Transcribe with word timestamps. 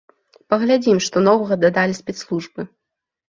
Паглядзім, 0.53 0.97
што 1.07 1.17
новага 1.27 1.59
дадалі 1.67 1.99
спецслужбы. 2.01 2.67